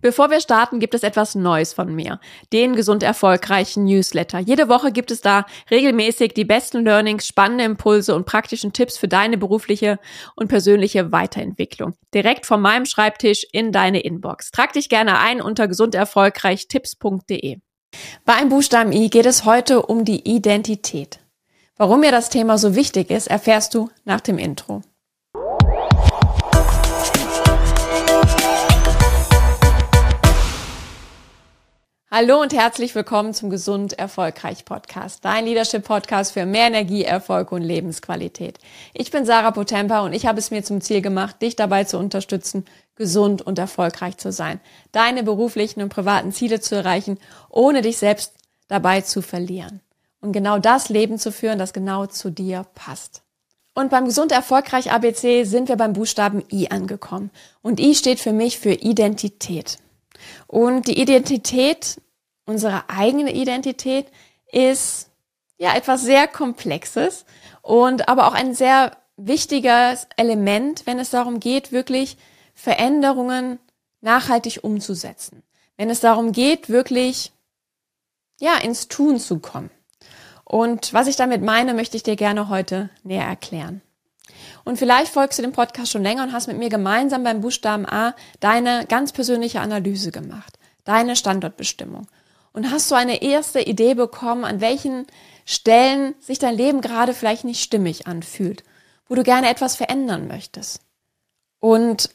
[0.00, 2.20] Bevor wir starten, gibt es etwas Neues von mir.
[2.52, 4.38] Den gesund erfolgreichen Newsletter.
[4.38, 9.08] Jede Woche gibt es da regelmäßig die besten Learnings, spannende Impulse und praktischen Tipps für
[9.08, 9.98] deine berufliche
[10.36, 11.94] und persönliche Weiterentwicklung.
[12.14, 14.50] Direkt von meinem Schreibtisch in deine Inbox.
[14.50, 17.58] Trag dich gerne ein unter gesunderfolgreichtipps.de.
[18.24, 21.20] Beim Buchstaben I geht es heute um die Identität.
[21.76, 24.82] Warum mir das Thema so wichtig ist, erfährst du nach dem Intro.
[32.22, 37.50] Hallo und herzlich willkommen zum Gesund Erfolgreich Podcast, dein Leadership Podcast für mehr Energie, Erfolg
[37.50, 38.58] und Lebensqualität.
[38.92, 41.96] Ich bin Sarah Potempa und ich habe es mir zum Ziel gemacht, dich dabei zu
[41.96, 44.60] unterstützen, gesund und erfolgreich zu sein,
[44.92, 47.16] deine beruflichen und privaten Ziele zu erreichen,
[47.48, 48.34] ohne dich selbst
[48.68, 49.80] dabei zu verlieren
[50.20, 53.22] und genau das Leben zu führen, das genau zu dir passt.
[53.72, 57.30] Und beim Gesund Erfolgreich ABC sind wir beim Buchstaben I angekommen.
[57.62, 59.78] Und I steht für mich für Identität.
[60.46, 61.96] Und die Identität,
[62.50, 64.06] unsere eigene Identität,
[64.52, 65.08] ist
[65.58, 67.24] ja etwas sehr Komplexes
[67.62, 72.16] und aber auch ein sehr wichtiges Element, wenn es darum geht, wirklich
[72.54, 73.58] Veränderungen
[74.00, 75.42] nachhaltig umzusetzen.
[75.76, 77.32] Wenn es darum geht, wirklich
[78.40, 79.70] ja ins Tun zu kommen.
[80.44, 83.82] Und was ich damit meine, möchte ich dir gerne heute näher erklären.
[84.64, 87.86] Und vielleicht folgst du dem Podcast schon länger und hast mit mir gemeinsam beim Buchstaben
[87.86, 92.06] A deine ganz persönliche Analyse gemacht, deine Standortbestimmung.
[92.52, 95.06] Und hast so eine erste Idee bekommen, an welchen
[95.44, 98.64] Stellen sich dein Leben gerade vielleicht nicht stimmig anfühlt,
[99.06, 100.80] wo du gerne etwas verändern möchtest.
[101.60, 102.10] Und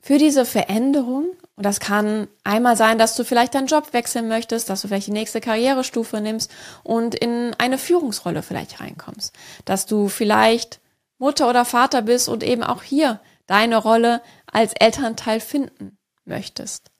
[0.00, 4.70] für diese Veränderung, und das kann einmal sein, dass du vielleicht deinen Job wechseln möchtest,
[4.70, 6.52] dass du vielleicht die nächste Karrierestufe nimmst
[6.84, 9.34] und in eine Führungsrolle vielleicht reinkommst,
[9.64, 10.80] dass du vielleicht
[11.18, 16.90] Mutter oder Vater bist und eben auch hier deine Rolle als Elternteil finden möchtest.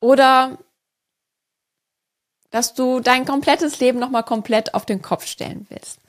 [0.00, 0.58] Oder
[2.50, 6.00] dass du dein komplettes Leben nochmal komplett auf den Kopf stellen willst.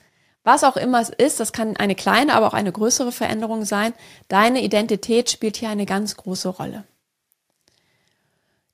[0.42, 3.92] Was auch immer es ist, das kann eine kleine, aber auch eine größere Veränderung sein.
[4.28, 6.84] Deine Identität spielt hier eine ganz große Rolle.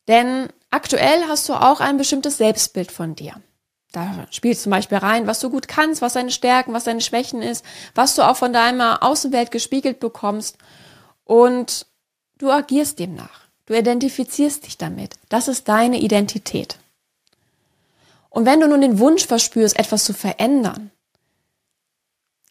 [0.06, 3.34] Denn aktuell hast du auch ein bestimmtes Selbstbild von dir.
[3.92, 7.42] Da spielt zum Beispiel rein, was du gut kannst, was deine Stärken, was deine Schwächen
[7.42, 10.58] ist, was du auch von deiner Außenwelt gespiegelt bekommst.
[11.24, 11.86] Und
[12.38, 13.40] du agierst demnach.
[13.64, 15.14] Du identifizierst dich damit.
[15.28, 16.78] Das ist deine Identität.
[18.36, 20.90] Und wenn du nun den Wunsch verspürst, etwas zu verändern,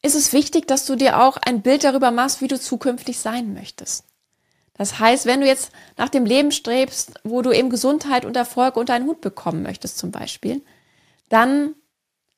[0.02, 3.54] ist es wichtig, dass du dir auch ein Bild darüber machst, wie du zukünftig sein
[3.54, 4.04] möchtest.
[4.74, 8.78] Das heißt, wenn du jetzt nach dem Leben strebst, wo du eben Gesundheit und Erfolg
[8.78, 10.64] unter einen Hut bekommen möchtest zum Beispiel,
[11.30, 11.76] dann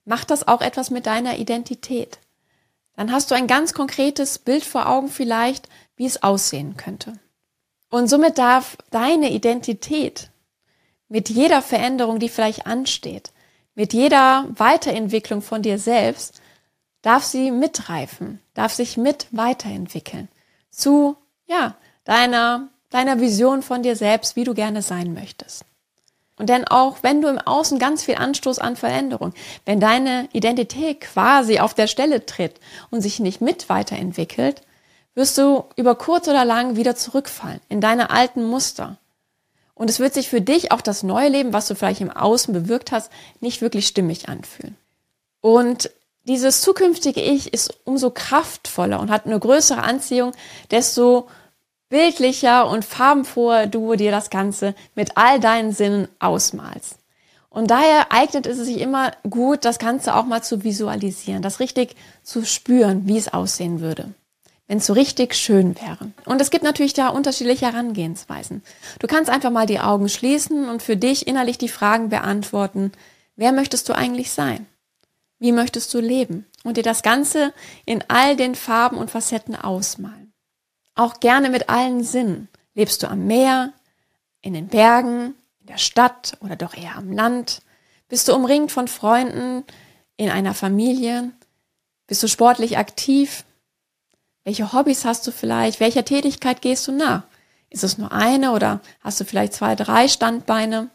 [0.04, 2.20] macht das auch etwas mit deiner Identität.
[2.98, 7.14] Dann hast du ein ganz konkretes Bild vor Augen vielleicht, wie es aussehen könnte.
[7.90, 10.32] Und somit darf deine Identität
[11.08, 13.32] mit jeder Veränderung, die vielleicht ansteht,
[13.78, 16.42] mit jeder Weiterentwicklung von dir selbst,
[17.04, 20.30] darf sie mitreifen, darf sich mit weiterentwickeln
[20.72, 21.16] zu,
[21.46, 25.64] ja, deiner, deiner Vision von dir selbst, wie du gerne sein möchtest.
[26.38, 29.34] Und denn auch wenn du im Außen ganz viel Anstoß an Veränderung,
[29.66, 32.56] wenn deine Identität quasi auf der Stelle tritt
[32.90, 34.64] und sich nicht mit weiterentwickelt,
[35.14, 38.98] wirst du über kurz oder lang wieder zurückfallen in deine alten Muster.
[39.78, 42.52] Und es wird sich für dich auch das neue Leben, was du vielleicht im Außen
[42.52, 43.12] bewirkt hast,
[43.42, 44.76] nicht wirklich stimmig anfühlen.
[45.40, 45.92] Und
[46.24, 50.32] dieses zukünftige Ich ist umso kraftvoller und hat eine größere Anziehung,
[50.72, 51.28] desto
[51.90, 56.98] bildlicher und farbenfroher du dir das Ganze mit all deinen Sinnen ausmalst.
[57.50, 61.96] Und daher eignet es sich immer gut, das Ganze auch mal zu visualisieren, das richtig
[62.24, 64.14] zu spüren, wie es aussehen würde,
[64.68, 66.12] wenn es so richtig schön wäre.
[66.26, 68.64] Und es gibt natürlich da unterschiedliche Herangehensweisen.
[69.00, 72.92] Du kannst einfach mal die Augen schließen und für dich innerlich die Fragen beantworten,
[73.36, 74.68] wer möchtest du eigentlich sein?
[75.40, 76.46] Wie möchtest du leben?
[76.64, 77.54] Und dir das Ganze
[77.86, 80.34] in all den Farben und Facetten ausmalen.
[80.96, 82.50] Auch gerne mit allen Sinnen.
[82.74, 83.74] Lebst du am Meer,
[84.42, 87.62] in den Bergen, in der Stadt oder doch eher am Land?
[88.10, 89.64] Bist du umringt von Freunden,
[90.18, 91.32] in einer Familie?
[92.08, 93.46] Bist du sportlich aktiv?
[94.48, 95.82] Welche Hobbys hast du vielleicht?
[95.82, 97.24] Welcher Tätigkeit gehst du nach?
[97.70, 100.90] Ist es nur eine oder hast du vielleicht zwei, drei Standbeine?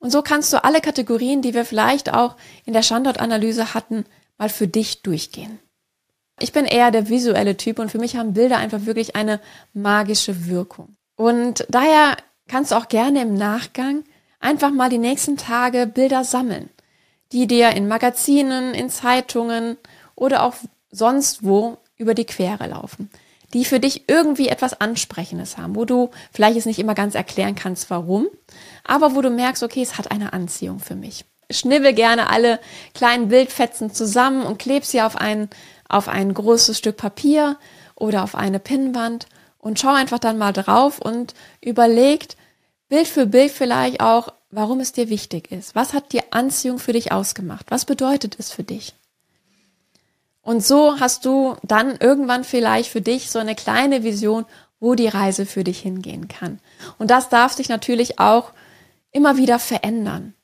[0.00, 2.34] Und so kannst du alle Kategorien, die wir vielleicht auch
[2.64, 4.06] in der Standortanalyse hatten,
[4.38, 5.60] mal für dich durchgehen.
[6.40, 9.38] Ich bin eher der visuelle Typ und für mich haben Bilder einfach wirklich eine
[9.72, 10.96] magische Wirkung.
[11.14, 12.16] Und daher
[12.48, 14.02] kannst du auch gerne im Nachgang
[14.40, 16.70] einfach mal die nächsten Tage Bilder sammeln,
[17.30, 19.76] die dir in Magazinen, in Zeitungen
[20.16, 20.54] oder auch
[20.90, 23.10] sonst wo über die Quere laufen.
[23.52, 27.56] die für dich irgendwie etwas Ansprechendes haben, wo du vielleicht es nicht immer ganz erklären
[27.56, 28.28] kannst, warum,
[28.84, 31.24] aber wo du merkst, okay, es hat eine Anziehung für mich.
[31.50, 32.60] Schnibbel gerne alle
[32.94, 35.50] kleinen Bildfetzen zusammen und kleb sie auf ein,
[35.88, 37.58] auf ein großes Stück Papier
[37.96, 39.26] oder auf eine Pinnwand
[39.58, 42.36] und schau einfach dann mal drauf und überlegt
[42.88, 45.74] Bild für Bild vielleicht auch, warum es dir wichtig ist.
[45.74, 47.66] Was hat die Anziehung für dich ausgemacht?
[47.70, 48.94] Was bedeutet es für dich?
[50.42, 54.46] Und so hast du dann irgendwann vielleicht für dich so eine kleine Vision,
[54.78, 56.60] wo die Reise für dich hingehen kann.
[56.98, 58.52] Und das darf sich natürlich auch
[59.12, 60.34] immer wieder verändern.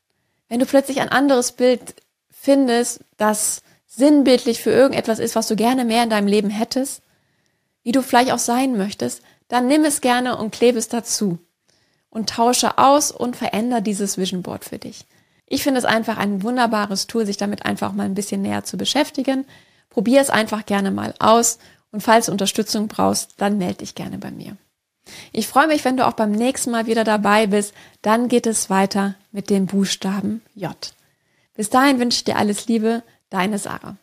[0.48, 1.94] Wenn du plötzlich ein anderes Bild
[2.30, 7.02] findest, das sinnbildlich für irgendetwas ist, was du gerne mehr in deinem Leben hättest,
[7.82, 11.38] wie du vielleicht auch sein möchtest, dann nimm es gerne und klebe es dazu
[12.10, 15.06] und tausche aus und verändere dieses Vision Board für dich.
[15.46, 18.76] Ich finde es einfach ein wunderbares Tool, sich damit einfach mal ein bisschen näher zu
[18.76, 19.46] beschäftigen.
[19.96, 21.58] Probier es einfach gerne mal aus
[21.90, 24.58] und falls du Unterstützung brauchst, dann melde dich gerne bei mir.
[25.32, 27.72] Ich freue mich, wenn du auch beim nächsten Mal wieder dabei bist.
[28.02, 30.76] Dann geht es weiter mit dem Buchstaben J.
[31.54, 33.96] Bis dahin wünsche ich dir alles Liebe, deine Sarah.